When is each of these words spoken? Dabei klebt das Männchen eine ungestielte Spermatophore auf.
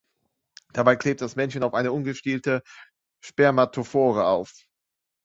Dabei 0.73 0.95
klebt 0.95 1.21
das 1.21 1.35
Männchen 1.35 1.61
eine 1.63 1.91
ungestielte 1.91 2.63
Spermatophore 3.23 4.25
auf. 4.25 4.51